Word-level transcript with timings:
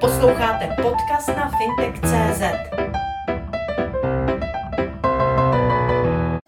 Posloucháte 0.00 0.76
podcast 0.82 1.28
na 1.28 1.50
fintech.cz. 1.58 2.42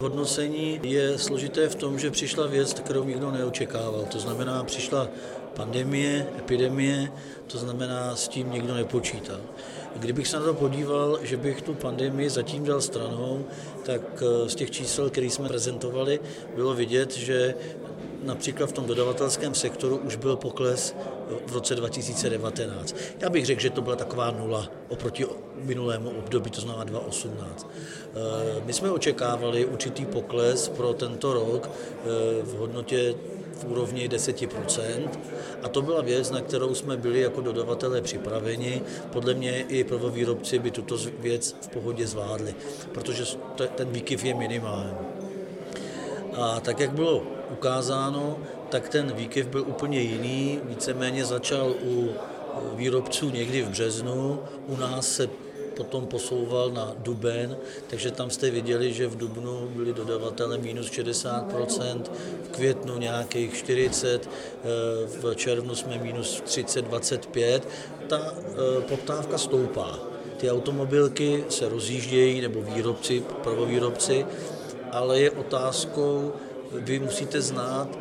Hodnocení 0.01 0.79
je 0.83 1.17
složité 1.17 1.69
v 1.69 1.75
tom, 1.75 1.99
že 1.99 2.11
přišla 2.11 2.47
věc, 2.47 2.73
kterou 2.73 3.03
nikdo 3.03 3.31
neočekával. 3.31 4.05
To 4.11 4.19
znamená, 4.19 4.63
přišla 4.63 5.07
pandemie, 5.53 6.27
epidemie, 6.39 7.11
to 7.47 7.57
znamená, 7.57 8.15
s 8.15 8.27
tím 8.27 8.51
nikdo 8.51 8.75
nepočítal. 8.75 9.39
Kdybych 9.95 10.27
se 10.27 10.39
na 10.39 10.45
to 10.45 10.53
podíval, 10.53 11.19
že 11.21 11.37
bych 11.37 11.61
tu 11.61 11.73
pandemii 11.73 12.29
zatím 12.29 12.65
dal 12.65 12.81
stranou, 12.81 13.45
tak 13.83 14.01
eh, 14.21 14.49
z 14.49 14.55
těch 14.55 14.71
čísel, 14.71 15.09
které 15.09 15.27
jsme 15.27 15.47
prezentovali, 15.47 16.19
bylo 16.55 16.73
vidět, 16.73 17.17
že 17.17 17.55
například 18.23 18.69
v 18.69 18.73
tom 18.73 18.85
dodavatelském 18.85 19.55
sektoru 19.55 19.97
už 19.97 20.15
byl 20.15 20.35
pokles 20.35 20.95
v 21.47 21.53
roce 21.53 21.75
2019. 21.75 22.95
Já 23.19 23.29
bych 23.29 23.45
řekl, 23.45 23.61
že 23.61 23.69
to 23.69 23.81
byla 23.81 23.95
taková 23.95 24.31
nula 24.31 24.69
oproti 24.89 25.25
minulému 25.55 26.09
období, 26.09 26.51
to 26.51 26.61
znamená 26.61 26.83
2018. 26.83 27.67
Eh, 27.69 28.61
my 28.65 28.73
jsme 28.73 28.91
očekávali 28.91 29.65
určitý 29.65 30.05
pokles 30.05 30.69
pro 30.69 30.93
tento 30.93 31.33
rok 31.33 31.69
eh, 31.69 32.07
v 32.43 32.57
hodnotě 32.57 33.15
v 33.61 33.65
úrovni 33.65 34.09
10%. 34.09 35.09
A 35.63 35.69
to 35.69 35.81
byla 35.81 36.01
věc, 36.01 36.31
na 36.31 36.41
kterou 36.41 36.75
jsme 36.75 36.97
byli 36.97 37.21
jako 37.21 37.41
dodavatelé 37.41 38.01
připraveni. 38.01 38.81
Podle 39.11 39.33
mě 39.33 39.61
i 39.61 39.83
prvovýrobci 39.83 40.59
by 40.59 40.71
tuto 40.71 40.97
věc 41.19 41.55
v 41.61 41.67
pohodě 41.67 42.07
zvládli, 42.07 42.55
protože 42.91 43.37
ten 43.75 43.89
výkyv 43.89 44.25
je 44.25 44.33
minimální. 44.33 44.95
A 46.33 46.59
tak, 46.59 46.79
jak 46.79 46.91
bylo 46.91 47.23
ukázáno, 47.51 48.37
tak 48.69 48.89
ten 48.89 49.11
výkyv 49.11 49.47
byl 49.47 49.61
úplně 49.61 49.99
jiný. 49.99 50.59
Víceméně 50.63 51.25
začal 51.25 51.73
u 51.83 52.09
výrobců 52.75 53.29
někdy 53.29 53.61
v 53.61 53.69
březnu, 53.69 54.39
u 54.67 54.77
nás 54.77 55.07
se 55.07 55.29
potom 55.77 56.07
posouval 56.07 56.71
na 56.71 56.93
duben, 56.97 57.57
takže 57.87 58.11
tam 58.11 58.29
jste 58.29 58.49
viděli, 58.49 58.93
že 58.93 59.07
v 59.07 59.17
dubnu 59.17 59.67
byli 59.75 59.93
dodavatele 59.93 60.57
minus 60.57 60.91
60%, 60.91 62.01
v 62.43 62.49
květnu 62.49 62.97
nějakých 62.97 63.53
40, 63.53 64.29
eh, 64.29 64.67
v 65.07 65.35
červnu 65.35 65.75
jsme 65.75 65.97
minus 65.97 66.41
30, 66.45 66.85
25. 66.85 67.67
Ta 68.07 68.33
eh, 68.35 68.81
poptávka 68.81 69.37
stoupá. 69.37 69.99
Ty 70.37 70.51
automobilky 70.51 71.45
se 71.49 71.69
rozjíždějí, 71.69 72.41
nebo 72.41 72.61
výrobci, 72.61 73.23
prvovýrobci, 73.43 74.25
ale 74.91 75.19
je 75.19 75.31
otázkou, 75.31 76.33
vy 76.73 76.99
musíte 76.99 77.41
znát, 77.41 77.97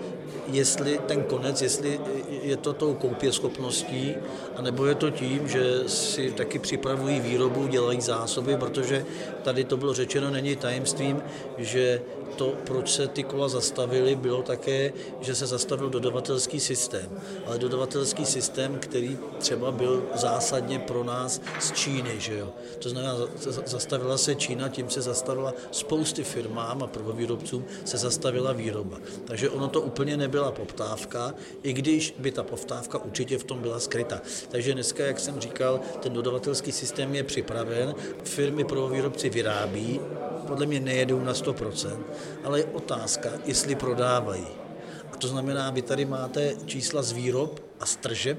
jestli 0.53 1.01
ten 1.07 1.23
konec, 1.23 1.63
jestli 1.63 2.01
je 2.43 2.57
to 2.57 2.73
tou 2.73 2.95
koupěschopností, 2.95 4.15
anebo 4.57 4.87
je 4.87 4.95
to 4.95 5.11
tím, 5.11 5.49
že 5.49 5.63
si 5.87 6.31
taky 6.31 6.59
připravují 6.59 7.21
výrobu, 7.21 7.67
dělají 7.67 8.01
zásoby, 8.01 8.57
protože 8.57 9.05
tady 9.43 9.65
to 9.65 9.77
bylo 9.77 9.95
řečeno, 9.95 10.31
není 10.31 10.57
tajemstvím, 10.57 11.23
že 11.59 12.03
to, 12.37 12.55
proč 12.65 12.93
se 12.93 13.09
ty 13.09 13.23
kola 13.23 13.49
zastavily, 13.49 14.17
bylo 14.17 14.43
také, 14.43 14.93
že 15.21 15.35
se 15.35 15.47
zastavil 15.47 15.91
dodavatelský 15.91 16.61
systém. 16.61 17.21
Ale 17.47 17.59
dodavatelský 17.59 18.25
systém, 18.25 18.79
který 18.79 19.19
třeba 19.39 19.73
byl 19.73 20.07
zásadně 20.15 20.79
pro 20.79 21.05
nás 21.05 21.41
z 21.61 21.73
Číny, 21.73 22.21
že 22.21 22.39
jo. 22.39 22.49
To 22.79 22.89
znamená, 22.89 23.17
zastavila 23.67 24.19
se 24.19 24.35
Čína, 24.35 24.69
tím 24.69 24.91
se 24.91 25.03
zastavila 25.03 25.55
spousty 25.71 26.25
firmám 26.25 26.83
a 26.83 26.87
prvovýrobcům 26.87 27.65
se 27.85 27.99
zastavila 27.99 28.53
výroba. 28.53 28.97
Takže 29.25 29.51
ono 29.51 29.69
to 29.69 29.81
úplně 29.81 30.17
nebyla 30.17 30.53
poptávka, 30.53 31.35
i 31.63 31.73
když 31.73 32.15
by 32.19 32.33
ta 32.33 32.43
poptávka 32.43 32.99
určitě 32.99 33.39
v 33.39 33.45
tom 33.45 33.59
byla 33.59 33.81
skryta. 33.81 34.21
Takže 34.49 34.75
dneska, 34.75 35.05
jak 35.05 35.21
jsem 35.21 35.41
říkal, 35.41 35.81
ten 36.01 36.13
dodavatelský 36.13 36.73
systém 36.73 37.15
je 37.15 37.25
připraven, 37.25 37.95
firmy 38.25 38.65
prvovýrobci 38.65 39.31
vyrábí, 39.31 40.01
podle 40.47 40.67
mě 40.67 40.81
nejedou 40.81 41.21
na 41.21 41.33
100%, 41.33 41.99
ale 42.45 42.59
je 42.59 42.65
otázka, 42.65 43.31
jestli 43.45 43.75
prodávají. 43.75 44.47
A 45.13 45.17
to 45.17 45.29
znamená, 45.29 45.71
vy 45.71 45.83
tady 45.83 46.05
máte 46.05 46.55
čísla 46.67 47.03
z 47.03 47.13
výrob 47.13 47.61
a 47.81 47.87
z 47.87 47.97
tržeb, 47.97 48.39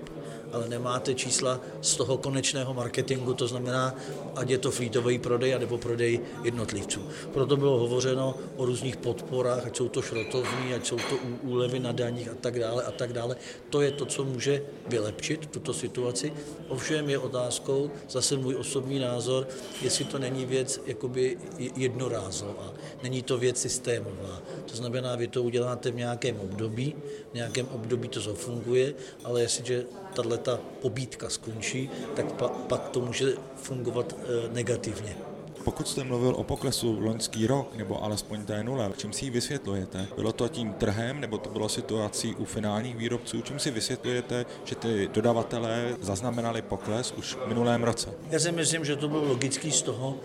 ale 0.51 0.69
nemáte 0.69 1.13
čísla 1.13 1.59
z 1.81 1.95
toho 1.95 2.17
konečného 2.17 2.73
marketingu, 2.73 3.33
to 3.33 3.47
znamená, 3.47 3.95
ať 4.35 4.49
je 4.49 4.57
to 4.57 4.71
flítový 4.71 5.19
prodej, 5.19 5.55
nebo 5.59 5.77
prodej 5.77 6.19
jednotlivců. 6.43 7.01
Proto 7.33 7.57
bylo 7.57 7.79
hovořeno 7.79 8.35
o 8.55 8.65
různých 8.65 8.97
podporách, 8.97 9.65
ať 9.65 9.77
jsou 9.77 9.89
to 9.89 10.01
šrotovní, 10.01 10.73
ať 10.73 10.85
jsou 10.85 10.97
to 10.97 11.15
úlevy 11.41 11.79
na 11.79 11.91
daních 11.91 12.29
a 12.29 12.35
tak 12.35 12.59
dále 12.59 12.83
a 12.83 12.91
tak 12.91 13.13
dále. 13.13 13.35
To 13.69 13.81
je 13.81 13.91
to, 13.91 14.05
co 14.05 14.23
může 14.23 14.61
vylepšit 14.87 15.45
tuto 15.45 15.73
situaci. 15.73 16.33
Ovšem 16.67 17.09
je 17.09 17.17
otázkou, 17.17 17.91
zase 18.09 18.37
můj 18.37 18.55
osobní 18.55 18.99
názor, 18.99 19.47
jestli 19.81 20.05
to 20.05 20.19
není 20.19 20.45
věc 20.45 20.81
jakoby 20.85 21.37
jednorázová, 21.75 22.73
není 23.03 23.21
to 23.21 23.37
věc 23.37 23.61
systémová. 23.61 24.41
To 24.65 24.75
znamená, 24.75 25.15
vy 25.15 25.27
to 25.27 25.43
uděláte 25.43 25.91
v 25.91 25.95
nějakém 25.95 26.39
období, 26.39 26.95
v 27.31 27.33
nějakém 27.33 27.67
období 27.67 28.07
to 28.07 28.21
zafunguje, 28.21 28.93
ale 29.23 29.41
jestliže 29.41 29.85
tahle 30.13 30.37
ta 30.41 30.59
pobítka 30.81 31.29
skončí, 31.29 31.89
tak 32.15 32.31
pa, 32.31 32.47
pak 32.47 32.89
to 32.89 33.01
může 33.01 33.33
fungovat 33.55 34.15
e, 34.15 34.53
negativně. 34.53 35.15
Pokud 35.63 35.87
jste 35.87 36.03
mluvil 36.03 36.35
o 36.35 36.43
poklesu 36.43 36.99
loňský 36.99 37.47
rok, 37.47 37.75
nebo 37.75 38.03
alespoň 38.03 38.45
té 38.45 38.63
nule, 38.63 38.91
čím 38.97 39.13
si 39.13 39.25
ji 39.25 39.31
vysvětlujete? 39.31 40.07
Bylo 40.15 40.31
to 40.31 40.47
tím 40.47 40.73
trhem, 40.73 41.19
nebo 41.19 41.37
to 41.37 41.49
bylo 41.49 41.69
situací 41.69 42.35
u 42.35 42.45
finálních 42.45 42.95
výrobců? 42.95 43.41
Čím 43.41 43.59
si 43.59 43.71
vysvětlujete, 43.71 44.45
že 44.63 44.75
ty 44.75 45.09
dodavatelé 45.13 45.95
zaznamenali 46.01 46.61
pokles 46.61 47.11
už 47.11 47.35
v 47.35 47.47
minulém 47.47 47.83
roce? 47.83 48.09
Já 48.29 48.39
si 48.39 48.51
myslím, 48.51 48.85
že 48.85 48.95
to 48.95 49.07
bylo 49.07 49.23
logický 49.23 49.71
z 49.71 49.81
toho, 49.81 50.15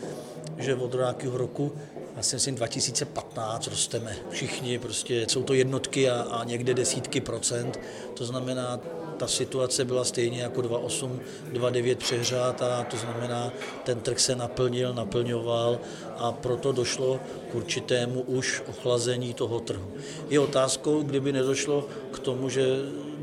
že 0.59 0.75
od 0.75 0.95
nějakého 0.95 1.39
roku 1.39 1.73
já 2.17 2.23
si 2.23 2.37
myslím 2.37 2.55
2015 2.55 3.67
rosteme 3.67 4.17
všichni, 4.31 4.79
prostě 4.79 5.27
jsou 5.29 5.43
to 5.43 5.55
jednotky 5.55 6.11
a, 6.11 6.23
a 6.23 6.45
někde 6.45 6.75
desítky 6.75 7.21
procent, 7.21 7.81
to 8.15 8.25
znamená, 8.25 8.81
ta 9.17 9.27
situace 9.27 9.85
byla 9.85 10.05
stejně 10.05 10.43
jako 10.43 10.61
2.8, 10.61 11.19
2.9 11.53 11.97
přehřátá, 11.97 12.87
to 12.91 12.97
znamená, 12.97 13.53
ten 13.85 14.01
trh 14.01 14.21
se 14.21 14.37
naplnil, 14.37 14.95
naplňoval 14.95 15.81
a 16.17 16.33
proto 16.33 16.73
došlo 16.73 17.21
k 17.51 17.55
určitému 17.55 18.21
už 18.21 18.63
ochlazení 18.69 19.35
toho 19.35 19.61
trhu. 19.61 19.93
Je 20.31 20.41
otázkou, 20.41 21.03
kdyby 21.03 21.33
nedošlo 21.33 21.89
k 22.11 22.19
tomu, 22.19 22.49
že 22.49 22.67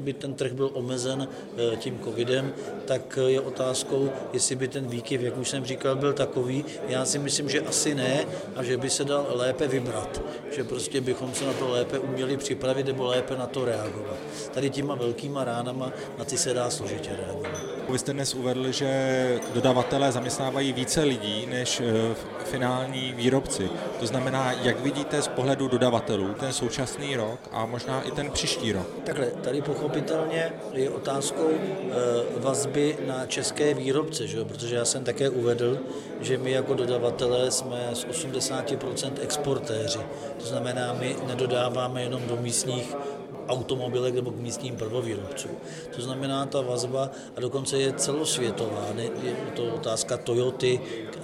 by 0.03 0.13
ten 0.13 0.33
trh 0.33 0.51
byl 0.51 0.69
omezen 0.73 1.27
eh, 1.27 1.75
tím 1.75 1.99
covidem, 2.03 2.53
tak 2.85 3.19
je 3.27 3.41
otázkou, 3.41 4.09
jestli 4.33 4.55
by 4.55 4.67
ten 4.67 4.87
výkyv, 4.87 5.21
jak 5.21 5.37
už 5.37 5.49
jsem 5.49 5.65
říkal, 5.65 5.95
byl 5.95 6.13
takový. 6.13 6.65
Já 6.87 7.05
si 7.05 7.19
myslím, 7.19 7.49
že 7.49 7.61
asi 7.61 7.95
ne 7.95 8.25
a 8.55 8.63
že 8.63 8.77
by 8.77 8.89
se 8.89 9.03
dal 9.03 9.27
lépe 9.29 9.67
vybrat, 9.67 10.21
že 10.55 10.63
prostě 10.63 11.01
bychom 11.01 11.33
se 11.33 11.45
na 11.45 11.53
to 11.53 11.69
lépe 11.69 11.99
uměli 11.99 12.37
připravit 12.37 12.85
nebo 12.85 13.05
lépe 13.05 13.37
na 13.37 13.47
to 13.47 13.65
reagovat. 13.65 14.17
Tady 14.51 14.69
těma 14.69 14.95
velkýma 14.95 15.43
ránama 15.43 15.91
na 16.17 16.25
ty 16.25 16.37
se 16.37 16.53
dá 16.53 16.69
složitě 16.69 17.09
reagovat. 17.15 17.82
Vy 17.89 17.99
jste 17.99 18.13
dnes 18.13 18.33
uvedl, 18.33 18.71
že 18.71 19.39
dodavatelé 19.53 20.11
zaměstnávají 20.11 20.73
více 20.73 21.03
lidí 21.03 21.45
než 21.45 21.81
eh, 21.81 22.15
finální 22.45 23.13
výrobci. 23.15 23.69
To 23.99 24.07
znamená, 24.07 24.51
jak 24.51 24.79
vidíte 24.79 25.21
z 25.21 25.27
pohledu 25.27 25.67
dodavatelů 25.67 26.33
ten 26.33 26.53
současný 26.53 27.15
rok 27.15 27.39
a 27.51 27.65
možná 27.65 28.01
i 28.01 28.11
ten 28.11 28.31
příští 28.31 28.71
rok? 28.71 28.87
Takhle, 29.05 29.25
tady 29.25 29.61
pochopitelně 29.61 30.53
je 30.73 30.89
otázkou 30.89 31.49
eh, 31.51 31.93
vazby 32.39 32.97
na 33.07 33.25
české 33.25 33.73
výrobce, 33.73 34.27
že? 34.27 34.45
protože 34.45 34.75
já 34.75 34.85
jsem 34.85 35.03
také 35.03 35.29
uvedl, 35.29 35.79
že 36.21 36.37
my 36.37 36.51
jako 36.51 36.73
dodavatelé 36.73 37.51
jsme 37.51 37.89
z 37.93 38.05
80% 38.05 39.11
exportéři. 39.21 39.99
To 40.39 40.45
znamená, 40.45 40.93
my 40.99 41.15
nedodáváme 41.27 42.03
jenom 42.03 42.21
do 42.27 42.37
místních 42.41 42.95
automobilek 43.47 44.15
nebo 44.15 44.31
k 44.31 44.35
místním 44.35 44.75
prvovýrobcům. 44.75 45.51
To 45.95 46.01
znamená, 46.01 46.45
ta 46.45 46.61
vazba 46.61 47.11
a 47.35 47.39
dokonce 47.39 47.77
je 47.77 47.93
celosvětová. 47.93 48.87
Je 48.97 49.35
to 49.55 49.63
otázka 49.65 50.17
Toyoty, 50.17 50.79
eh, 50.79 51.21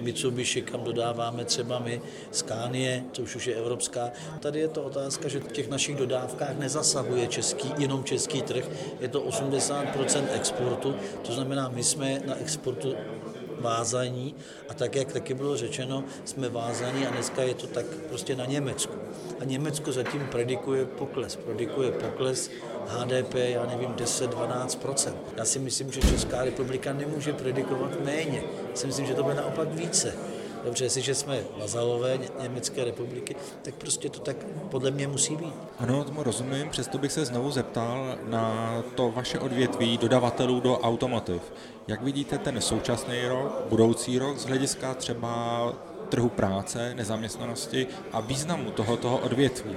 Mitsubishi, 0.00 0.62
kam 0.62 0.84
dodáváme 0.84 1.44
třeba 1.44 1.78
my, 1.78 2.00
Scania, 2.30 3.02
což 3.12 3.36
už 3.36 3.46
je 3.46 3.54
evropská. 3.54 4.10
Tady 4.40 4.60
je 4.60 4.68
to 4.68 4.82
otázka, 4.82 5.28
že 5.28 5.40
v 5.40 5.52
těch 5.52 5.68
našich 5.68 5.96
dodávkách 5.96 6.58
nezasahuje 6.58 7.26
český, 7.26 7.72
jenom 7.78 8.04
český 8.04 8.42
trh, 8.42 8.64
je 9.00 9.08
to 9.08 9.20
80% 9.20 10.24
exportu, 10.32 10.94
to 11.26 11.32
znamená, 11.32 11.68
my 11.68 11.82
jsme 11.84 12.22
na 12.26 12.36
exportu 12.36 12.94
vázaní 13.62 14.34
a 14.68 14.74
tak, 14.74 14.96
jak 14.96 15.12
taky 15.12 15.34
bylo 15.34 15.56
řečeno, 15.56 16.04
jsme 16.24 16.48
vázaní 16.48 17.06
a 17.06 17.10
dneska 17.10 17.42
je 17.42 17.54
to 17.54 17.66
tak 17.66 17.86
prostě 17.86 18.36
na 18.36 18.46
Německu. 18.46 18.94
A 19.40 19.44
Německo 19.44 19.92
zatím 19.92 20.26
predikuje 20.30 20.84
pokles. 20.84 21.36
Predikuje 21.36 21.92
pokles 21.92 22.50
HDP, 22.88 23.34
já 23.34 23.66
nevím, 23.66 23.90
10-12%. 23.90 25.12
Já 25.36 25.44
si 25.44 25.58
myslím, 25.58 25.92
že 25.92 26.00
Česká 26.00 26.44
republika 26.44 26.92
nemůže 26.92 27.32
predikovat 27.32 28.04
méně. 28.04 28.42
Já 28.70 28.76
si 28.76 28.86
myslím, 28.86 29.06
že 29.06 29.14
to 29.14 29.22
bude 29.22 29.34
naopak 29.34 29.68
více. 29.68 30.14
Dobře, 30.64 30.84
jestliže 30.84 31.14
jsme 31.14 31.40
vazalové 31.58 32.18
Německé 32.42 32.84
republiky, 32.84 33.36
tak 33.62 33.74
prostě 33.74 34.08
to 34.08 34.20
tak 34.20 34.36
podle 34.70 34.90
mě 34.90 35.08
musí 35.08 35.36
být. 35.36 35.54
Ano, 35.78 36.04
tomu 36.04 36.22
rozumím, 36.22 36.70
přesto 36.70 36.98
bych 36.98 37.12
se 37.12 37.24
znovu 37.24 37.50
zeptal 37.50 38.18
na 38.28 38.76
to 38.94 39.10
vaše 39.10 39.38
odvětví 39.38 39.98
dodavatelů 39.98 40.60
do 40.60 40.78
automotiv. 40.78 41.42
Jak 41.88 42.02
vidíte 42.02 42.38
ten 42.38 42.60
současný 42.60 43.26
rok, 43.26 43.62
budoucí 43.68 44.18
rok 44.18 44.38
z 44.38 44.44
hlediska 44.44 44.94
třeba 44.94 45.72
trhu 46.12 46.28
práce, 46.28 46.94
nezaměstnanosti 46.94 47.86
a 48.12 48.20
významu 48.20 48.70
tohoto 48.70 49.16
odvětví? 49.16 49.76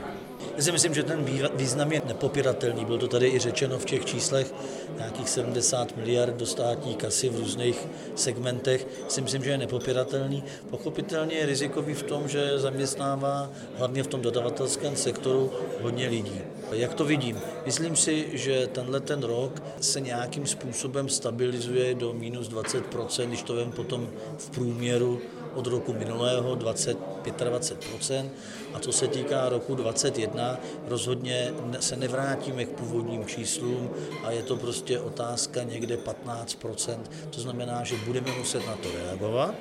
Já 0.57 0.63
si 0.63 0.71
myslím, 0.71 0.93
že 0.93 1.03
ten 1.03 1.25
význam 1.55 1.91
je 1.91 2.01
nepopiratelný. 2.05 2.85
Bylo 2.85 2.97
to 2.97 3.07
tady 3.07 3.27
i 3.27 3.39
řečeno 3.39 3.79
v 3.79 3.85
těch 3.85 4.05
číslech, 4.05 4.53
nějakých 4.97 5.29
70 5.29 5.97
miliard 5.97 6.35
do 6.35 6.45
státní 6.45 6.95
kasy 6.95 7.29
v 7.29 7.39
různých 7.39 7.87
segmentech. 8.15 8.87
Si 9.07 9.21
myslím, 9.21 9.43
že 9.43 9.49
je 9.49 9.57
nepopiratelný. 9.57 10.43
Pochopitelně 10.69 11.35
je 11.35 11.45
rizikový 11.45 11.93
v 11.93 12.03
tom, 12.03 12.27
že 12.27 12.59
zaměstnává 12.59 13.49
hlavně 13.77 14.03
v 14.03 14.07
tom 14.07 14.21
dodavatelském 14.21 14.95
sektoru 14.95 15.51
hodně 15.81 16.07
lidí. 16.07 16.41
Jak 16.71 16.93
to 16.93 17.05
vidím? 17.05 17.39
Myslím 17.65 17.95
si, 17.95 18.37
že 18.37 18.67
tenhle 18.67 18.99
ten 18.99 19.23
rok 19.23 19.63
se 19.81 20.01
nějakým 20.01 20.47
způsobem 20.47 21.09
stabilizuje 21.09 21.95
do 21.95 22.13
minus 22.13 22.49
20%, 22.49 23.27
když 23.27 23.43
to 23.43 23.55
vím 23.55 23.71
potom 23.71 24.09
v 24.37 24.49
průměru 24.49 25.21
od 25.53 25.67
roku 25.67 25.93
minulého 25.93 26.55
20, 26.55 26.97
25%. 27.23 28.29
A 28.73 28.79
co 28.79 28.91
se 28.91 29.07
týká 29.07 29.49
roku 29.49 29.75
2021, 29.75 30.59
rozhodně 30.87 31.53
se 31.79 31.95
nevrátíme 31.95 32.65
k 32.65 32.69
původním 32.69 33.25
číslům 33.25 33.89
a 34.23 34.31
je 34.31 34.43
to 34.43 34.55
prostě 34.55 34.99
otázka 34.99 35.63
někde 35.63 35.97
15%. 35.97 36.97
To 37.29 37.41
znamená, 37.41 37.83
že 37.83 37.95
budeme 38.05 38.31
muset 38.31 38.67
na 38.67 38.75
to 38.75 38.89
reagovat 38.91 39.55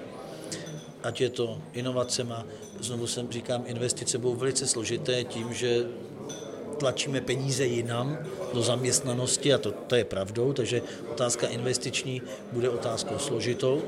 ať 1.04 1.20
je 1.20 1.30
to 1.30 1.58
inovacema, 1.72 2.46
znovu 2.80 3.06
jsem 3.06 3.30
říkám, 3.30 3.62
investice 3.66 4.18
budou 4.18 4.34
velice 4.34 4.66
složité 4.66 5.24
tím, 5.24 5.52
že 5.52 5.86
tlačíme 6.74 7.20
peníze 7.20 7.64
jinam 7.66 8.18
do 8.54 8.62
zaměstnanosti 8.62 9.54
a 9.54 9.58
to, 9.58 9.72
to 9.72 9.94
je 9.94 10.04
pravdou, 10.04 10.52
takže 10.52 10.82
otázka 11.10 11.46
investiční 11.46 12.22
bude 12.52 12.70
otázkou 12.70 13.18
složitou. 13.18 13.82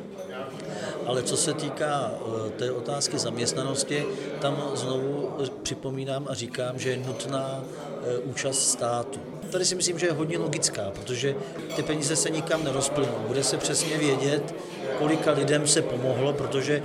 Ale 1.07 1.23
co 1.23 1.37
se 1.37 1.55
týká 1.55 2.11
eh, 2.15 2.51
té 2.51 2.73
otázky 2.73 3.19
zaměstnanosti, 3.19 4.07
tam 4.41 4.71
znovu 4.75 5.31
připomínám 5.63 6.27
a 6.31 6.35
říkám, 6.35 6.79
že 6.79 6.91
je 6.91 6.97
nutná 6.97 7.65
eh, 7.65 8.19
účast 8.19 8.71
státu. 8.71 9.21
Tady 9.51 9.65
si 9.65 9.75
myslím, 9.75 9.99
že 9.99 10.07
je 10.07 10.13
hodně 10.13 10.39
logická, 10.39 10.91
protože 10.91 11.35
ty 11.77 11.83
peníze 11.83 12.17
se 12.17 12.31
nikam 12.31 12.65
nerozplynou. 12.65 13.19
Bude 13.27 13.45
se 13.45 13.57
přesně 13.57 13.99
vědět, 13.99 14.55
kolika 14.99 15.33
lidem 15.33 15.67
se 15.67 15.83
pomohlo, 15.83 16.33
protože 16.33 16.83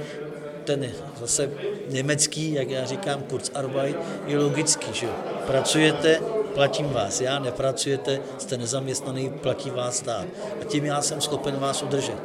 ten 0.63 0.91
zase 1.19 1.51
německý, 1.87 2.53
jak 2.53 2.69
já 2.69 2.85
říkám, 2.85 3.23
Kurzarbeit, 3.23 3.97
je 4.25 4.37
logický, 4.37 4.93
že 4.93 5.07
pracujete, 5.47 6.19
platím 6.53 6.89
vás, 6.89 7.21
já 7.21 7.39
nepracujete, 7.39 8.19
jste 8.37 8.57
nezaměstnaný, 8.57 9.29
platí 9.29 9.69
vás 9.69 9.97
stát. 9.97 10.25
A 10.61 10.63
tím 10.65 10.85
já 10.85 11.01
jsem 11.01 11.21
schopen 11.21 11.55
vás 11.55 11.83
udržet. 11.83 12.17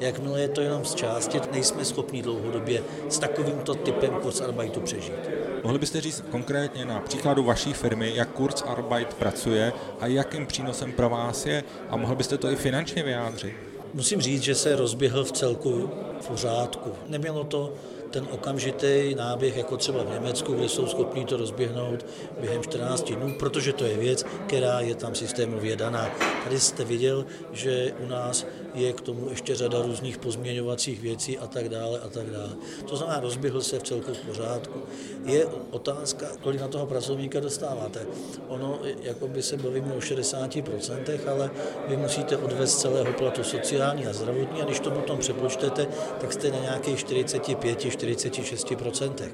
Jakmile 0.00 0.40
je 0.40 0.48
to 0.48 0.60
jenom 0.60 0.84
z 0.84 0.94
části, 0.94 1.40
nejsme 1.52 1.84
schopni 1.84 2.22
dlouhodobě 2.22 2.82
s 3.08 3.18
takovýmto 3.18 3.74
typem 3.74 4.10
Kurzarbeitu 4.10 4.80
přežít. 4.80 5.30
Mohli 5.62 5.78
byste 5.78 6.00
říct 6.00 6.24
konkrétně 6.30 6.84
na 6.84 7.00
příkladu 7.00 7.44
vaší 7.44 7.72
firmy, 7.72 8.12
jak 8.14 8.28
Kurzarbeit 8.28 9.14
pracuje 9.14 9.72
a 10.00 10.06
jakým 10.06 10.46
přínosem 10.46 10.92
pro 10.92 11.08
vás 11.08 11.46
je 11.46 11.64
a 11.90 11.96
mohl 11.96 12.14
byste 12.14 12.38
to 12.38 12.50
i 12.50 12.56
finančně 12.56 13.02
vyjádřit? 13.02 13.73
Musím 13.94 14.20
říct, 14.20 14.42
že 14.42 14.54
se 14.54 14.76
rozběhl 14.76 15.24
v 15.24 15.32
celku 15.32 15.90
v 16.20 16.28
pořádku. 16.28 16.90
Nemělo 17.08 17.44
to 17.44 17.72
ten 18.14 18.28
okamžitý 18.30 19.14
náběh, 19.14 19.56
jako 19.56 19.76
třeba 19.76 20.02
v 20.02 20.10
Německu, 20.10 20.54
kde 20.54 20.68
jsou 20.68 20.86
schopni 20.86 21.24
to 21.24 21.36
rozběhnout 21.36 22.06
během 22.40 22.62
14 22.62 23.12
dnů, 23.12 23.34
protože 23.38 23.72
to 23.72 23.84
je 23.84 23.96
věc, 23.96 24.24
která 24.46 24.80
je 24.80 24.94
tam 24.94 25.14
systémově 25.14 25.76
daná. 25.76 26.10
Tady 26.44 26.60
jste 26.60 26.84
viděl, 26.84 27.26
že 27.52 27.92
u 28.04 28.06
nás 28.06 28.46
je 28.74 28.92
k 28.92 29.00
tomu 29.00 29.30
ještě 29.30 29.54
řada 29.54 29.82
různých 29.82 30.18
pozměňovacích 30.18 31.00
věcí 31.00 31.38
a 31.38 31.46
tak 31.46 31.68
dále 31.68 32.00
a 32.00 32.08
tak 32.08 32.30
dále. 32.30 32.50
To 32.88 32.96
znamená, 32.96 33.20
rozběhl 33.20 33.62
se 33.62 33.78
v 33.78 33.82
celku 33.82 34.14
v 34.14 34.18
pořádku. 34.18 34.78
Je 35.24 35.46
otázka, 35.70 36.26
kolik 36.40 36.60
na 36.60 36.68
toho 36.68 36.86
pracovníka 36.86 37.40
dostáváte. 37.40 38.06
Ono, 38.48 38.78
jako 39.02 39.28
by 39.28 39.42
se 39.42 39.56
bavíme 39.56 39.92
o 39.94 39.98
60%, 39.98 41.18
ale 41.30 41.50
vy 41.88 41.96
musíte 41.96 42.36
odvést 42.36 42.80
celého 42.80 43.12
platu 43.12 43.44
sociální 43.44 44.06
a 44.06 44.12
zdravotní 44.12 44.62
a 44.62 44.64
když 44.64 44.80
to 44.80 44.90
potom 44.90 45.18
přepočtete, 45.18 45.86
tak 46.20 46.32
jste 46.32 46.50
na 46.50 46.58
nějakých 46.58 46.98
45, 46.98 47.84
46%. 48.12 49.28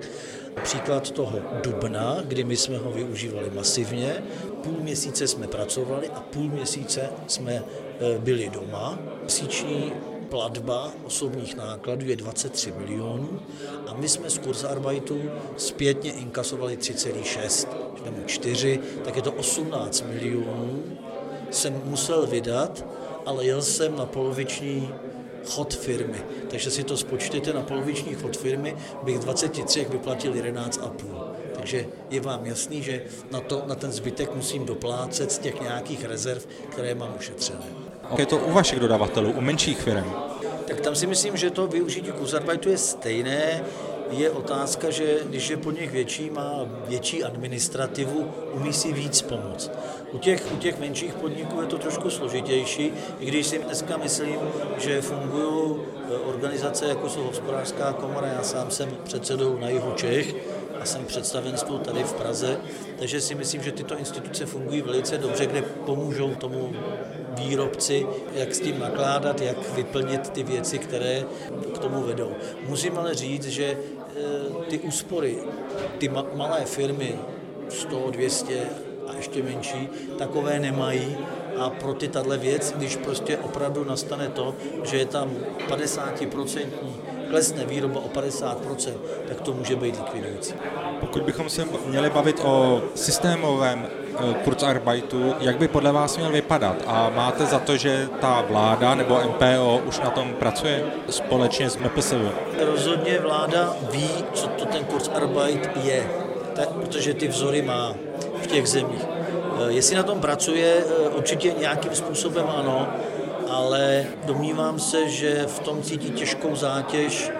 Příklad 0.62 1.10
toho 1.10 1.38
dubna, 1.62 2.16
kdy 2.24 2.44
my 2.44 2.56
jsme 2.56 2.78
ho 2.78 2.90
využívali 2.90 3.50
masivně, 3.50 4.22
půl 4.62 4.76
měsíce 4.80 5.26
jsme 5.26 5.46
pracovali 5.46 6.08
a 6.08 6.20
půl 6.20 6.48
měsíce 6.48 7.10
jsme 7.26 7.52
e, 7.54 7.62
byli 8.18 8.50
doma. 8.50 8.98
Příční 9.26 9.92
platba 10.30 10.92
osobních 11.04 11.56
nákladů 11.56 12.06
je 12.06 12.16
23 12.16 12.72
milionů 12.72 13.40
a 13.86 13.94
my 13.94 14.08
jsme 14.08 14.30
z 14.30 14.38
Kurzarbeitu 14.38 15.20
zpětně 15.56 16.12
inkasovali 16.12 16.76
3,6. 16.76 17.68
Když 18.04 18.32
4, 18.32 18.80
tak 19.04 19.16
je 19.16 19.22
to 19.22 19.32
18 19.32 20.04
milionů. 20.06 20.82
Jsem 21.50 21.80
musel 21.84 22.26
vydat, 22.26 22.84
ale 23.26 23.44
jel 23.44 23.62
jsem 23.62 23.96
na 23.96 24.06
poloviční 24.06 24.88
chod 25.44 25.74
firmy. 25.74 26.22
Takže 26.50 26.70
si 26.70 26.84
to 26.84 26.96
spočtěte 26.96 27.52
na 27.52 27.62
poloviční 27.62 28.14
chod 28.14 28.36
firmy, 28.36 28.76
bych 29.02 29.18
23 29.18 29.86
vyplatil 29.90 30.32
11,5. 30.32 30.90
Takže 31.54 31.86
je 32.10 32.20
vám 32.20 32.46
jasný, 32.46 32.82
že 32.82 33.02
na, 33.30 33.40
to, 33.40 33.62
na 33.66 33.74
ten 33.74 33.92
zbytek 33.92 34.34
musím 34.34 34.66
doplácet 34.66 35.32
z 35.32 35.38
těch 35.38 35.60
nějakých 35.60 36.04
rezerv, 36.04 36.46
které 36.70 36.94
mám 36.94 37.14
ušetřené. 37.18 37.66
Je 38.18 38.26
to 38.26 38.38
u 38.38 38.52
vašich 38.52 38.80
dodavatelů, 38.80 39.32
u 39.32 39.40
menších 39.40 39.80
firm? 39.80 40.12
Tak 40.68 40.80
tam 40.80 40.94
si 40.94 41.06
myslím, 41.06 41.36
že 41.36 41.50
to 41.50 41.66
využití 41.66 42.12
Kurzarbeitu 42.12 42.68
je 42.68 42.78
stejné. 42.78 43.64
Je 44.10 44.30
otázka, 44.30 44.90
že 44.90 45.18
když 45.24 45.50
je 45.50 45.56
podnik 45.56 45.90
větší, 45.90 46.30
má 46.30 46.66
větší 46.88 47.24
administrativu, 47.24 48.30
umí 48.52 48.72
si 48.72 48.92
víc 48.92 49.22
pomoct. 49.22 49.70
U 50.12 50.18
těch, 50.18 50.52
u 50.52 50.56
těch 50.56 50.80
menších 50.80 51.14
podniků 51.14 51.60
je 51.60 51.66
to 51.66 51.78
trošku 51.78 52.10
složitější, 52.10 52.92
i 53.20 53.26
když 53.26 53.46
si 53.46 53.58
dneska 53.58 53.96
myslím, 53.96 54.38
že 54.78 55.02
fungují 55.02 55.76
eh, 55.76 56.14
organizace, 56.16 56.86
jako 56.86 57.08
jsou 57.08 57.22
hospodářská 57.22 57.92
komora, 57.92 58.26
já 58.26 58.42
sám 58.42 58.70
jsem 58.70 58.96
předsedou 59.04 59.58
na 59.58 59.68
jihu 59.68 59.92
Čech, 59.92 60.34
a 60.80 60.84
jsem 60.84 61.04
představenstvu 61.04 61.78
tady 61.78 62.02
v 62.02 62.12
Praze, 62.12 62.60
takže 62.98 63.20
si 63.20 63.34
myslím, 63.34 63.62
že 63.62 63.72
tyto 63.72 63.98
instituce 63.98 64.46
fungují 64.46 64.82
velice 64.82 65.18
dobře, 65.18 65.46
kde 65.46 65.62
pomůžou 65.62 66.34
tomu 66.34 66.72
výrobci, 67.30 68.06
jak 68.34 68.54
s 68.54 68.60
tím 68.60 68.78
nakládat, 68.78 69.40
jak 69.40 69.74
vyplnit 69.74 70.30
ty 70.30 70.42
věci, 70.42 70.78
které 70.78 71.24
k 71.74 71.78
tomu 71.78 72.02
vedou. 72.02 72.32
Musím 72.68 72.98
ale 72.98 73.14
říct, 73.14 73.46
že 73.46 73.76
ty 74.68 74.78
úspory, 74.78 75.38
ty 75.98 76.08
malé 76.34 76.64
firmy, 76.64 77.18
100, 77.68 78.10
200 78.10 78.60
a 79.06 79.16
ještě 79.16 79.42
menší, 79.42 79.88
takové 80.18 80.60
nemají 80.60 81.16
a 81.58 81.70
pro 81.70 81.94
ty 81.94 82.08
tahle 82.08 82.38
věc, 82.38 82.74
když 82.76 82.96
prostě 82.96 83.36
opravdu 83.36 83.84
nastane 83.84 84.28
to, 84.28 84.54
že 84.84 84.96
je 84.96 85.06
tam 85.06 85.30
50% 85.68 86.66
klesne 87.30 87.64
výroba 87.66 88.00
o 88.00 88.08
50%, 88.08 88.92
tak 89.28 89.40
to 89.40 89.52
může 89.52 89.76
být 89.76 89.96
likvidující. 89.96 90.54
Pokud 91.00 91.22
bychom 91.22 91.48
se 91.48 91.64
měli 91.86 92.10
bavit 92.10 92.40
o 92.44 92.82
systémovém 92.94 93.86
eh, 93.86 93.99
Kurzarbeitu, 94.44 95.34
jak 95.40 95.58
by 95.58 95.68
podle 95.68 95.92
vás 95.92 96.16
měl 96.16 96.30
vypadat? 96.30 96.76
A 96.86 97.10
máte 97.14 97.46
za 97.46 97.58
to, 97.58 97.76
že 97.76 98.08
ta 98.20 98.44
vláda 98.48 98.94
nebo 98.94 99.20
MPO 99.28 99.80
už 99.86 100.00
na 100.00 100.10
tom 100.10 100.34
pracuje 100.34 100.84
společně 101.10 101.70
s 101.70 101.76
MPSV? 101.76 102.14
Rozhodně 102.58 103.18
vláda 103.18 103.76
ví, 103.90 104.10
co 104.32 104.46
to 104.46 104.64
ten 104.64 104.84
Kurzarbeit 104.84 105.70
je, 105.84 106.06
tak, 106.56 106.68
protože 106.68 107.14
ty 107.14 107.28
vzory 107.28 107.62
má 107.62 107.94
v 108.42 108.46
těch 108.46 108.66
zemích. 108.66 109.04
Eh, 109.04 109.72
jestli 109.72 109.96
na 109.96 110.02
tom 110.02 110.20
pracuje, 110.20 110.76
eh, 110.76 111.08
určitě 111.08 111.54
nějakým 111.58 111.94
způsobem 111.94 112.46
ano, 112.56 112.88
ale 113.48 114.06
domnívám 114.24 114.78
se, 114.78 115.08
že 115.08 115.44
v 115.46 115.58
tom 115.60 115.82
cítí 115.82 116.10
těžkou 116.10 116.54
zátěž, 116.54 117.30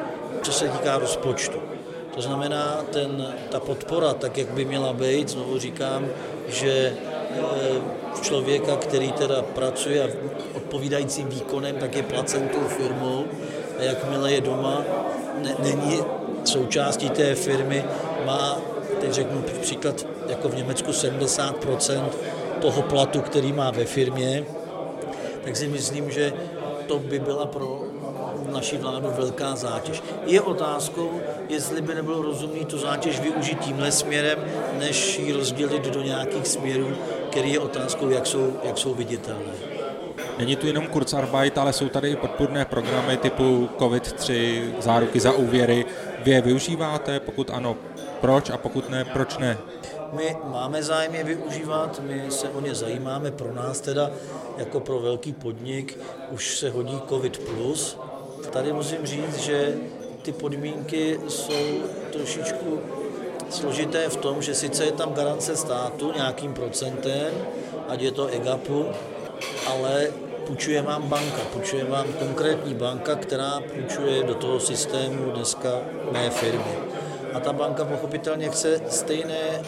co 0.42 0.52
se 0.52 0.68
týká 0.68 0.98
rozpočtu. 0.98 1.69
To 2.14 2.22
znamená, 2.22 2.84
ten, 2.92 3.34
ta 3.50 3.60
podpora, 3.60 4.14
tak 4.14 4.38
jak 4.38 4.48
by 4.48 4.64
měla 4.64 4.92
být, 4.92 5.28
znovu 5.28 5.58
říkám, 5.58 6.06
že 6.48 6.70
e, 6.70 6.92
člověka, 8.22 8.76
který 8.76 9.12
teda 9.12 9.42
pracuje 9.42 10.16
odpovídajícím 10.54 11.28
výkonem, 11.28 11.76
tak 11.76 11.96
je 11.96 12.02
placen 12.02 12.48
tou 12.48 12.68
firmou 12.68 13.24
a 13.78 13.82
jakmile 13.82 14.32
je 14.32 14.40
doma, 14.40 14.84
ne, 15.42 15.56
není 15.62 16.02
součástí 16.44 17.10
té 17.10 17.34
firmy, 17.34 17.84
má, 18.26 18.58
teď 19.00 19.12
řeknu 19.12 19.42
příklad, 19.60 20.06
jako 20.28 20.48
v 20.48 20.56
Německu 20.56 20.90
70% 20.90 22.04
toho 22.60 22.82
platu, 22.82 23.20
který 23.20 23.52
má 23.52 23.70
ve 23.70 23.84
firmě, 23.84 24.44
tak 25.44 25.56
si 25.56 25.68
myslím, 25.68 26.10
že 26.10 26.32
to 26.86 26.98
by 26.98 27.18
byla 27.18 27.46
pro 27.46 27.82
naší 28.52 28.76
vládu 28.76 29.10
velká 29.16 29.56
zátěž. 29.56 30.02
Je 30.26 30.40
otázkou, 30.40 31.20
jestli 31.50 31.82
by 31.82 31.94
nebylo 31.94 32.22
rozumné 32.22 32.64
tu 32.64 32.78
zátěž 32.78 33.20
využít 33.20 33.60
tímhle 33.60 33.92
směrem, 33.92 34.38
než 34.78 35.18
ji 35.18 35.32
rozdělit 35.32 35.84
do 35.84 36.02
nějakých 36.02 36.46
směrů, 36.46 36.96
který 37.30 37.52
je 37.52 37.58
otázkou, 37.58 38.08
jak 38.08 38.26
jsou, 38.26 38.56
jak 38.62 38.78
jsou 38.78 38.94
viditelné. 38.94 39.52
Není 40.38 40.56
tu 40.56 40.66
jenom 40.66 40.86
Kurzarbeit, 40.86 41.58
ale 41.58 41.72
jsou 41.72 41.88
tady 41.88 42.10
i 42.10 42.16
podpůrné 42.16 42.64
programy 42.64 43.16
typu 43.16 43.68
COVID-3, 43.78 44.62
záruky 44.78 45.20
za 45.20 45.32
úvěry. 45.32 45.86
Vy 46.24 46.30
je 46.30 46.40
využíváte? 46.40 47.20
Pokud 47.20 47.50
ano, 47.50 47.76
proč 48.20 48.50
a 48.50 48.56
pokud 48.56 48.90
ne, 48.90 49.04
proč 49.04 49.38
ne? 49.38 49.58
My 50.12 50.36
máme 50.44 50.82
zájem 50.82 51.14
je 51.14 51.24
využívat, 51.24 52.00
my 52.02 52.24
se 52.28 52.48
o 52.48 52.60
ně 52.60 52.74
zajímáme, 52.74 53.30
pro 53.30 53.54
nás 53.54 53.80
teda 53.80 54.10
jako 54.56 54.80
pro 54.80 54.98
velký 55.00 55.32
podnik 55.32 55.98
už 56.30 56.58
se 56.58 56.70
hodí 56.70 57.00
COVID+. 57.08 57.40
Tady 58.50 58.72
musím 58.72 59.06
říct, 59.06 59.36
že 59.36 59.74
ty 60.22 60.32
podmínky 60.32 61.20
jsou 61.28 61.82
trošičku 62.12 62.80
složité 63.50 64.08
v 64.08 64.16
tom, 64.16 64.42
že 64.42 64.54
sice 64.54 64.84
je 64.84 64.92
tam 64.92 65.12
garance 65.12 65.56
státu 65.56 66.12
nějakým 66.16 66.54
procentem, 66.54 67.34
ať 67.88 68.00
je 68.00 68.10
to 68.10 68.26
EGAPu, 68.26 68.86
ale 69.66 70.08
půjčuje 70.46 70.82
vám 70.82 71.08
banka, 71.08 71.42
půjčuje 71.52 71.84
vám 71.84 72.12
konkrétní 72.12 72.74
banka, 72.74 73.14
která 73.14 73.60
půjčuje 73.74 74.22
do 74.22 74.34
toho 74.34 74.60
systému 74.60 75.30
dneska 75.30 75.80
mé 76.12 76.30
firmy. 76.30 76.74
A 77.34 77.40
ta 77.40 77.52
banka 77.52 77.84
pochopitelně 77.84 78.50
chce 78.50 78.80
stejné 78.88 79.62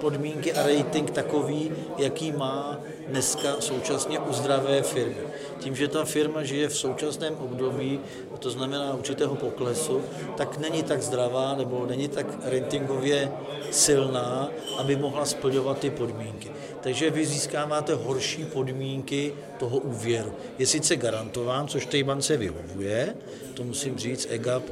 podmínky 0.00 0.52
a 0.52 0.66
rating 0.66 1.10
takový, 1.10 1.72
jaký 1.98 2.32
má 2.32 2.80
dneska 3.08 3.56
současně 3.60 4.18
u 4.18 4.32
zdravé 4.32 4.82
firmy. 4.82 5.16
Tím, 5.58 5.76
že 5.76 5.88
ta 5.88 6.04
firma 6.04 6.42
žije 6.42 6.68
v 6.68 6.76
současném 6.76 7.34
období, 7.34 8.00
to 8.44 8.50
znamená 8.50 8.94
určitého 8.94 9.34
poklesu, 9.34 10.02
tak 10.36 10.58
není 10.58 10.82
tak 10.82 11.02
zdravá 11.02 11.54
nebo 11.56 11.86
není 11.86 12.08
tak 12.08 12.26
ratingově 12.44 13.32
silná, 13.70 14.48
aby 14.78 14.96
mohla 14.96 15.24
splňovat 15.24 15.78
ty 15.78 15.90
podmínky. 15.90 16.50
Takže 16.80 17.10
vy 17.10 17.26
získáváte 17.26 17.94
horší 17.94 18.44
podmínky 18.44 19.32
toho 19.58 19.78
úvěru. 19.78 20.32
Je 20.58 20.66
sice 20.66 20.96
garantován, 20.96 21.68
což 21.68 21.86
té 21.86 22.04
bance 22.04 22.36
vyhovuje, 22.36 23.16
to 23.54 23.64
musím 23.64 23.98
říct, 23.98 24.26
EGAP 24.30 24.62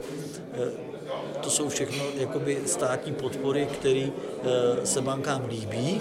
to 1.40 1.50
jsou 1.50 1.68
všechno 1.68 2.04
jakoby 2.16 2.58
státní 2.66 3.12
podpory, 3.12 3.66
které 3.66 4.06
eh, 4.08 4.86
se 4.86 5.00
bankám 5.00 5.48
líbí, 5.48 6.00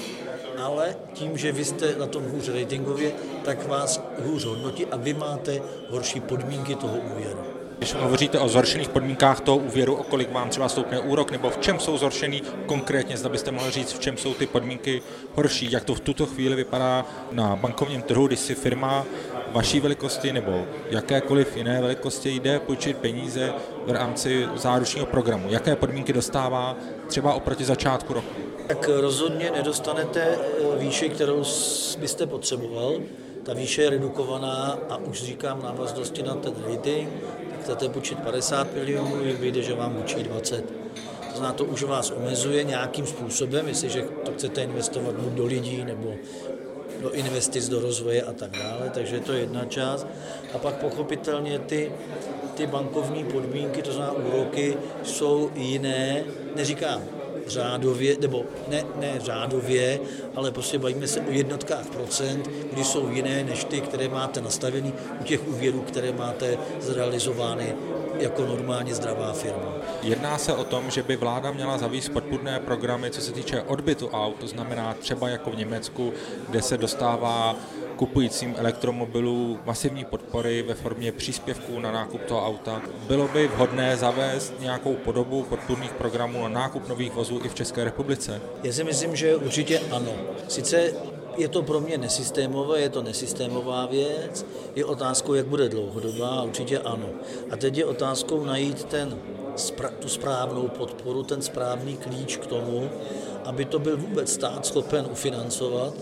ale 0.58 0.96
tím, 1.14 1.38
že 1.38 1.52
vy 1.52 1.66
jste 1.66 1.96
na 1.96 2.08
tom 2.08 2.24
hůř 2.24 2.50
ratingově, 2.50 3.12
tak 3.44 3.68
vás 3.68 4.02
hůř 4.20 4.46
hodnotí 4.46 4.86
a 4.86 4.98
vy 4.98 5.14
máte 5.14 5.62
horší 5.90 6.20
podmínky 6.20 6.76
toho 6.76 6.98
úvěru. 7.16 7.61
Když 7.82 7.94
hovoříte 7.94 8.40
o 8.40 8.50
zhoršených 8.50 8.90
podmínkách 8.90 9.42
toho 9.42 9.58
úvěru, 9.58 9.96
o 9.96 10.04
kolik 10.04 10.32
vám 10.32 10.50
třeba 10.50 10.70
stoupne 10.70 11.00
úrok, 11.00 11.32
nebo 11.32 11.50
v 11.50 11.58
čem 11.58 11.80
jsou 11.80 11.98
zhoršený 11.98 12.42
konkrétně, 12.66 13.18
zda 13.18 13.30
byste 13.30 13.52
mohli 13.52 13.72
říct, 13.72 13.94
v 13.94 14.00
čem 14.00 14.18
jsou 14.18 14.34
ty 14.34 14.48
podmínky 14.48 15.02
horší, 15.36 15.72
jak 15.72 15.84
to 15.84 15.96
v 15.96 16.00
tuto 16.00 16.26
chvíli 16.26 16.56
vypadá 16.56 17.06
na 17.32 17.56
bankovním 17.56 18.02
trhu, 18.02 18.28
když 18.28 18.40
si 18.40 18.56
firma 18.56 19.06
vaší 19.52 19.80
velikosti 19.80 20.34
nebo 20.34 20.66
jakékoliv 20.90 21.58
jiné 21.58 21.82
velikosti 21.82 22.30
jde 22.30 22.60
půjčit 22.60 22.98
peníze 22.98 23.54
v 23.86 23.92
rámci 23.92 24.48
záručního 24.56 25.06
programu. 25.06 25.48
Jaké 25.50 25.76
podmínky 25.76 26.14
dostává 26.14 26.76
třeba 27.08 27.34
oproti 27.34 27.64
začátku 27.64 28.14
roku? 28.14 28.36
Tak 28.68 28.90
rozhodně 28.94 29.52
nedostanete 29.52 30.22
eh, 30.22 30.78
výši, 30.78 31.10
kterou 31.10 31.44
byste 31.98 32.26
potřeboval. 32.26 32.94
Ta 33.44 33.54
výše 33.54 33.82
je 33.82 33.90
redukovaná 33.90 34.80
a 34.90 34.98
už 34.98 35.24
říkám 35.24 35.62
návaznosti 35.64 36.24
na 36.24 36.36
ten 36.36 36.54
rating, 36.68 37.10
chcete 37.62 37.90
půjčit 37.90 38.20
50 38.20 38.74
milionů, 38.74 39.16
vyjde, 39.40 39.62
že 39.62 39.74
vám 39.74 39.94
půjčí 39.94 40.24
20. 40.24 40.66
To 41.30 41.38
znamená, 41.38 41.54
to 41.54 41.66
už 41.66 41.84
vás 41.84 42.12
omezuje 42.12 42.64
nějakým 42.64 43.06
způsobem, 43.06 43.68
jestliže 43.68 44.02
to 44.02 44.32
chcete 44.32 44.64
investovat 44.64 45.16
buď 45.16 45.34
do 45.34 45.46
lidí 45.46 45.86
nebo 45.86 46.14
do 47.02 47.12
investic, 47.12 47.70
do 47.70 47.80
rozvoje 47.80 48.22
a 48.22 48.34
tak 48.34 48.52
dále, 48.52 48.92
takže 48.94 49.20
to 49.20 49.34
je 49.34 49.40
jedna 49.40 49.66
část. 49.66 50.08
A 50.54 50.58
pak 50.58 50.76
pochopitelně 50.76 51.60
ty, 51.60 51.92
ty 52.56 52.68
bankovní 52.68 53.24
podmínky, 53.24 53.82
to 53.82 53.92
znamená 53.92 54.14
úroky, 54.14 54.78
jsou 55.04 55.52
jiné, 55.56 56.24
neříkám 56.56 57.21
řádově, 57.48 58.18
nebo 58.20 58.46
ne, 58.68 58.84
ne 59.00 59.14
řádově, 59.20 60.00
ale 60.36 60.52
prostě 60.52 60.80
bavíme 60.80 61.08
se 61.08 61.20
o 61.20 61.32
jednotkách 61.32 61.86
procent, 61.86 62.50
kdy 62.74 62.84
jsou 62.84 63.10
jiné 63.10 63.44
než 63.44 63.64
ty, 63.64 63.82
které 63.82 64.08
máte 64.08 64.42
nastavený 64.42 64.94
u 65.22 65.24
těch 65.24 65.48
úvěrů, 65.48 65.82
které 65.82 66.12
máte 66.12 66.58
zrealizovány 66.80 67.76
jako 68.20 68.46
normálně 68.46 68.96
zdravá 68.96 69.34
firma. 69.34 69.74
Jedná 70.02 70.38
se 70.38 70.54
o 70.54 70.64
tom, 70.64 70.92
že 70.92 71.04
by 71.04 71.16
vláda 71.16 71.52
měla 71.52 71.78
zavíst 71.78 72.12
podpůrné 72.12 72.60
programy, 72.60 73.12
co 73.12 73.22
se 73.22 73.32
týče 73.32 73.62
odbytu 73.62 74.10
aut, 74.10 74.36
to 74.40 74.48
znamená 74.48 74.94
třeba 74.94 75.30
jako 75.30 75.52
v 75.52 75.56
Německu, 75.56 76.14
kde 76.50 76.62
se 76.62 76.78
dostává 76.78 77.56
kupujícím 78.02 78.56
elektromobilů 78.58 79.60
masivní 79.66 80.06
podpory 80.06 80.62
ve 80.62 80.74
formě 80.74 81.12
příspěvků 81.12 81.80
na 81.80 81.92
nákup 81.92 82.22
toho 82.22 82.46
auta. 82.46 82.82
Bylo 83.08 83.28
by 83.28 83.48
vhodné 83.48 83.98
zavést 83.98 84.54
nějakou 84.60 84.94
podobu 84.94 85.44
podpůrných 85.44 85.94
programů 85.94 86.44
na 86.44 86.50
nákup 86.50 86.88
nových 86.88 87.12
vozů 87.12 87.42
i 87.44 87.50
v 87.50 87.56
České 87.56 87.84
republice? 87.84 88.42
Já 88.64 88.74
si 88.74 88.84
myslím, 88.84 89.16
že 89.16 89.36
určitě 89.36 89.80
ano. 89.92 90.12
Sice 90.48 90.94
je 91.38 91.48
to 91.48 91.62
pro 91.62 91.80
mě 91.80 91.98
nesystémové, 91.98 92.80
je 92.80 92.90
to 92.90 93.04
nesystémová 93.04 93.86
věc, 93.86 94.46
je 94.76 94.86
otázkou, 94.86 95.34
jak 95.34 95.46
bude 95.46 95.70
dlouhodobá, 95.70 96.44
určitě 96.44 96.80
ano. 96.80 97.10
A 97.52 97.58
teď 97.58 97.78
je 97.78 97.86
otázkou 97.86 98.46
najít 98.46 98.84
ten, 98.84 99.18
tu 100.00 100.10
správnou 100.10 100.68
podporu, 100.68 101.24
ten 101.24 101.42
správný 101.42 101.98
klíč 101.98 102.38
k 102.38 102.46
tomu, 102.46 102.90
aby 103.46 103.66
to 103.66 103.80
byl 103.80 103.98
vůbec 103.98 104.34
stát 104.34 104.66
schopen 104.66 105.06
ufinancovat, 105.12 105.94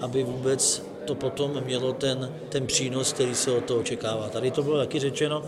aby 0.00 0.24
vůbec 0.24 0.87
to 1.08 1.14
potom 1.14 1.60
mělo 1.64 1.92
ten, 1.92 2.34
ten 2.48 2.66
přínos, 2.66 3.12
který 3.12 3.34
se 3.34 3.52
od 3.52 3.64
toho 3.64 3.80
očekává. 3.80 4.28
Tady 4.28 4.50
to 4.50 4.62
bylo 4.62 4.78
taky 4.78 4.98
řečeno, 4.98 5.42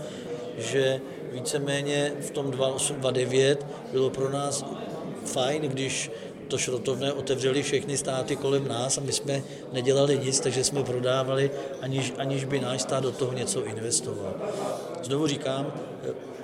že 0.58 1.00
víceméně 1.32 2.12
v 2.20 2.30
tom 2.30 2.50
2009 2.50 3.66
bylo 3.92 4.10
pro 4.10 4.30
nás 4.30 4.64
fajn, 5.24 5.62
když 5.62 6.10
to 6.48 6.58
šrotovné 6.58 7.12
otevřeli 7.12 7.62
všechny 7.62 7.96
státy 7.96 8.36
kolem 8.36 8.68
nás 8.68 8.98
a 8.98 9.00
my 9.00 9.12
jsme 9.12 9.42
nedělali 9.72 10.18
nic, 10.18 10.40
takže 10.40 10.64
jsme 10.64 10.82
prodávali, 10.82 11.50
aniž, 11.80 12.12
aniž 12.18 12.44
by 12.44 12.60
náš 12.60 12.82
stát 12.82 13.02
do 13.02 13.12
toho 13.12 13.32
něco 13.32 13.64
investoval. 13.64 14.34
Znovu 15.02 15.26
říkám, 15.26 15.72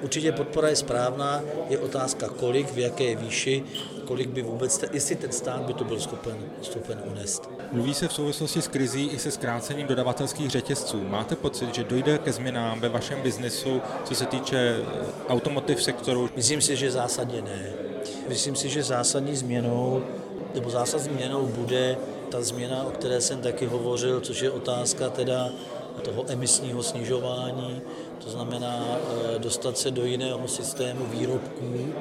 určitě 0.02 0.32
podpora 0.32 0.68
je 0.68 0.76
správná, 0.76 1.42
je 1.68 1.78
otázka 1.78 2.28
kolik, 2.28 2.72
v 2.72 2.78
jaké 2.78 3.16
výši, 3.16 3.64
kolik 4.06 4.28
by 4.28 4.42
vůbec, 4.42 4.84
jestli 4.92 5.16
ten 5.16 5.32
stát 5.32 5.62
by 5.62 5.74
to 5.74 5.84
byl 5.84 6.00
schopen, 6.00 6.36
schopen 6.62 7.02
unést. 7.10 7.50
Mluví 7.72 7.94
se 7.94 8.08
v 8.08 8.12
souvislosti 8.12 8.62
s 8.62 8.68
krizí 8.68 9.06
i 9.06 9.18
se 9.18 9.30
zkrácením 9.30 9.86
dodavatelských 9.86 10.50
řetězců. 10.50 11.04
Máte 11.08 11.36
pocit, 11.36 11.74
že 11.74 11.84
dojde 11.84 12.18
ke 12.18 12.32
změnám 12.32 12.80
ve 12.80 12.88
vašem 12.88 13.22
biznesu, 13.22 13.80
co 14.04 14.14
se 14.14 14.26
týče 14.26 14.76
automotiv 15.28 15.82
sektoru? 15.82 16.30
Myslím 16.36 16.60
si, 16.60 16.76
že 16.76 16.90
zásadně 16.90 17.42
ne. 17.42 17.72
Myslím 18.28 18.56
si, 18.56 18.68
že 18.68 18.82
zásadní 18.82 19.36
změnou, 19.36 20.02
nebo 20.54 20.70
zásadní 20.70 21.08
změnou 21.08 21.46
bude 21.46 21.96
ta 22.28 22.42
změna, 22.42 22.84
o 22.84 22.90
které 22.90 23.20
jsem 23.20 23.40
taky 23.40 23.66
hovořil, 23.66 24.20
což 24.20 24.40
je 24.40 24.50
otázka 24.50 25.10
teda 25.10 25.50
toho 26.02 26.24
emisního 26.28 26.82
snižování, 26.82 27.82
to 28.24 28.30
znamená 28.30 28.86
eh, 28.86 29.38
dostat 29.38 29.78
se 29.78 29.90
do 29.90 30.04
jiného 30.04 30.48
systému 30.48 31.06
výrobků, 31.06 31.92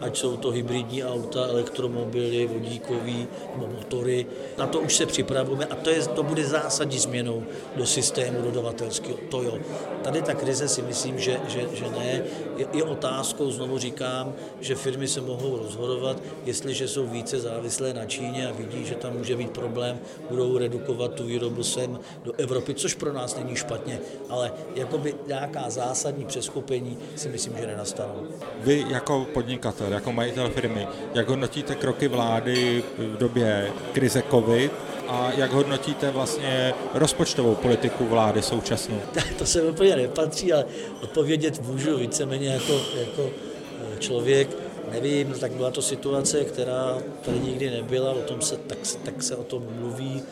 ať 0.00 0.16
jsou 0.16 0.36
to 0.36 0.50
hybridní 0.50 1.04
auta, 1.04 1.46
elektromobily, 1.46 2.46
vodíkový 2.46 3.28
nebo 3.54 3.66
motory. 3.66 4.26
Na 4.58 4.66
to 4.66 4.80
už 4.80 4.96
se 4.96 5.06
připravujeme 5.06 5.64
a 5.64 5.74
to, 5.74 5.90
je, 5.90 6.06
to 6.06 6.22
bude 6.22 6.44
zásadní 6.44 6.98
změnou 6.98 7.42
do 7.76 7.86
systému 7.86 8.42
dodavatelského. 8.42 9.18
To 9.30 9.42
jo. 9.42 9.58
Tady 10.02 10.22
ta 10.22 10.34
krize 10.34 10.68
si 10.68 10.82
myslím, 10.82 11.18
že, 11.18 11.40
že, 11.48 11.68
že 11.72 11.84
ne. 11.90 12.22
Je, 12.56 12.66
je 12.72 12.82
otázkou, 12.82 13.50
znovu 13.50 13.78
říkám, 13.78 14.32
že 14.60 14.74
firmy 14.74 15.08
se 15.08 15.20
mohou 15.20 15.56
rozhodovat, 15.56 16.22
jestliže 16.44 16.88
jsou 16.88 17.06
více 17.06 17.40
závislé 17.40 17.94
na 17.94 18.04
Číně 18.04 18.48
a 18.48 18.52
vidí, 18.52 18.84
že 18.84 18.94
tam 18.94 19.16
může 19.16 19.36
být 19.36 19.50
problém, 19.50 19.98
budou 20.30 20.58
redukovat 20.58 21.14
tu 21.14 21.24
výrobu 21.24 21.62
sem 21.62 21.98
do 22.24 22.32
Evropy, 22.36 22.74
což 22.74 22.94
pro 22.94 23.12
nás 23.12 23.36
není 23.36 23.56
špatně, 23.56 24.00
ale 24.28 24.52
jakoby 24.74 25.14
nějaká 25.26 25.70
zásadní 25.70 26.24
přeskupení 26.24 26.98
si 27.16 27.28
myslím, 27.28 27.56
že 27.56 27.66
nenastanou. 27.66 28.26
Vy 28.60 28.84
jako 28.88 29.26
podnikatel, 29.34 29.85
jako 29.92 30.12
majitel 30.12 30.50
firmy, 30.50 30.86
jak 31.14 31.28
hodnotíte 31.28 31.74
kroky 31.74 32.08
vlády 32.08 32.84
v 32.98 33.16
době 33.16 33.72
krize 33.92 34.22
COVID 34.30 34.72
a 35.08 35.32
jak 35.36 35.52
hodnotíte 35.52 36.10
vlastně 36.10 36.74
rozpočtovou 36.94 37.54
politiku 37.54 38.06
vlády 38.06 38.42
současnou? 38.42 39.00
To 39.38 39.46
se 39.46 39.62
úplně 39.62 39.96
nepatří, 39.96 40.52
ale 40.52 40.64
odpovědět 41.02 41.62
můžu 41.62 41.98
víceméně 41.98 42.48
jako, 42.48 42.80
jako 42.98 43.30
eh, 43.30 43.98
člověk. 43.98 44.48
Nevím, 44.90 45.34
tak 45.40 45.52
byla 45.52 45.70
to 45.70 45.82
situace, 45.82 46.44
která 46.44 46.98
tady 47.24 47.40
nikdy 47.40 47.70
nebyla, 47.70 48.10
o 48.10 48.22
tom 48.22 48.40
se, 48.40 48.56
tak, 48.56 48.78
tak 49.04 49.22
se 49.22 49.36
o 49.36 49.44
tom 49.44 49.66
mluví. 49.80 50.22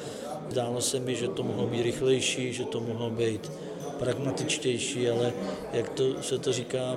Zdálo 0.50 0.80
se 0.80 1.00
mi, 1.00 1.14
že 1.14 1.28
to 1.28 1.42
mohlo 1.42 1.66
být 1.66 1.82
rychlejší, 1.82 2.52
že 2.52 2.64
to 2.64 2.80
mohlo 2.80 3.10
být 3.10 3.50
pragmatičtější, 3.98 5.10
ale 5.10 5.32
jak 5.72 5.88
to 5.88 6.22
se 6.22 6.38
to 6.38 6.52
říká, 6.52 6.96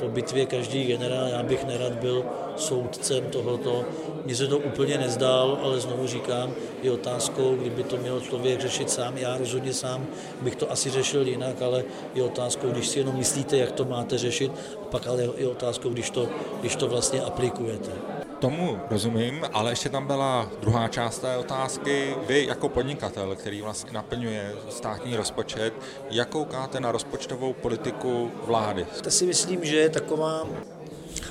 po 0.00 0.08
bitvě 0.08 0.46
každý 0.46 0.84
generál, 0.84 1.28
já 1.28 1.42
bych 1.42 1.64
nerad 1.64 1.92
byl 1.92 2.24
soudcem 2.56 3.24
tohoto. 3.24 3.84
Mně 4.24 4.34
se 4.34 4.46
to 4.46 4.58
úplně 4.58 4.98
nezdál, 4.98 5.58
ale 5.62 5.80
znovu 5.80 6.06
říkám, 6.06 6.52
je 6.82 6.92
otázkou, 6.92 7.56
kdyby 7.56 7.82
to 7.82 7.96
měl 7.96 8.20
člověk 8.20 8.60
řešit 8.60 8.90
sám. 8.90 9.18
Já 9.18 9.36
rozhodně 9.36 9.72
sám 9.72 10.06
bych 10.40 10.56
to 10.56 10.72
asi 10.72 10.90
řešil 10.90 11.28
jinak, 11.28 11.62
ale 11.62 11.84
je 12.14 12.22
otázkou, 12.22 12.68
když 12.68 12.88
si 12.88 12.98
jenom 12.98 13.16
myslíte, 13.16 13.56
jak 13.56 13.72
to 13.72 13.84
máte 13.84 14.18
řešit, 14.18 14.52
a 14.82 14.84
pak 14.84 15.06
ale 15.06 15.28
je 15.36 15.48
otázkou, 15.48 15.88
když 15.88 16.10
to, 16.10 16.28
když 16.60 16.76
to 16.76 16.88
vlastně 16.88 17.20
aplikujete. 17.20 18.15
Tomu 18.38 18.80
rozumím, 18.90 19.44
ale 19.52 19.72
ještě 19.72 19.88
tam 19.88 20.06
byla 20.06 20.50
druhá 20.60 20.88
část 20.88 21.18
té 21.18 21.36
otázky. 21.36 22.14
Vy 22.26 22.46
jako 22.46 22.68
podnikatel, 22.68 23.36
který 23.36 23.62
vlastně 23.62 23.92
naplňuje 23.92 24.52
státní 24.68 25.16
rozpočet, 25.16 25.74
jak 26.10 26.28
koukáte 26.28 26.80
na 26.80 26.92
rozpočtovou 26.92 27.52
politiku 27.52 28.30
vlády? 28.44 28.86
To 29.02 29.10
si 29.10 29.26
myslím, 29.26 29.64
že 29.64 29.76
je 29.76 29.88
taková 29.88 30.46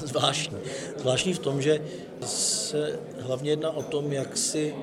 zvláštní. 0.01 0.57
Zvláštní 0.97 1.33
v 1.33 1.39
tom, 1.39 1.61
že 1.61 1.81
se 2.25 2.99
hlavně 3.19 3.49
jedná 3.49 3.69
o 3.69 3.83
tom, 3.83 4.13
jak 4.13 4.37
si 4.37 4.75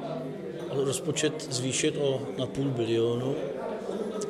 rozpočet 0.71 1.47
zvýšit 1.51 1.97
o 1.97 2.21
na 2.39 2.47
půl 2.47 2.65
bilionu, 2.65 3.35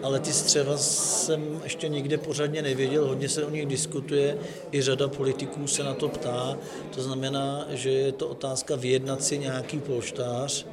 ale 0.03 0.21
ty 0.21 0.33
střeva 0.33 0.77
jsem 0.77 1.61
ještě 1.65 1.89
nikde 1.89 2.19
pořádně 2.19 2.63
nevěděl, 2.63 3.07
hodně 3.07 3.29
se 3.29 3.45
o 3.45 3.51
nich 3.51 3.67
diskutuje, 3.67 4.39
i 4.73 4.83
řada 4.83 5.09
politiků 5.09 5.67
se 5.67 5.85
na 5.85 5.95
to 5.95 6.09
ptá, 6.09 6.57
to 6.95 7.03
znamená, 7.03 7.67
že 7.71 7.91
je 7.91 8.13
to 8.13 8.29
otázka 8.29 8.77
vyjednat 8.77 9.25
si 9.25 9.39
nějaký 9.39 9.79
polštář 9.81 10.67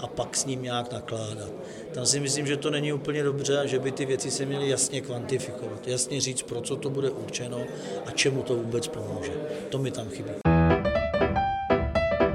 a 0.00 0.06
pak 0.06 0.36
s 0.36 0.46
ním 0.46 0.62
nějak 0.62 0.92
nakládat. 0.92 1.52
Tam 1.94 2.06
si 2.06 2.20
myslím, 2.20 2.46
že 2.46 2.56
to 2.56 2.70
není 2.70 2.92
úplně 2.92 3.22
dobře 3.22 3.58
a 3.58 3.66
že 3.66 3.78
by 3.78 3.92
ty 3.92 4.06
věci 4.06 4.30
se 4.30 4.44
měly 4.44 4.68
jasně 4.68 5.00
kvantifikovat, 5.00 5.88
jasně 5.88 6.20
říct, 6.20 6.42
pro 6.42 6.60
co 6.60 6.76
to 6.76 6.90
bude 6.90 7.10
určeno 7.10 7.58
a 8.06 8.10
čemu 8.10 8.42
to 8.42 8.54
vůbec 8.54 8.88
pomůže. 8.88 9.32
To 9.68 9.78
mi 9.78 9.90
tam 9.90 10.08
chybí. 10.08 10.30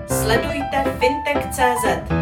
Sledujte 0.08 0.98
fintech.cz 1.00 2.21